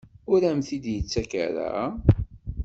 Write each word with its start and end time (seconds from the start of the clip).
Ur 0.31 0.41
am-t-id-yettak 0.49 1.31
ara? 1.65 1.71